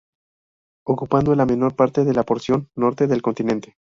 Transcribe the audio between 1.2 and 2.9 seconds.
la menor parte de la porción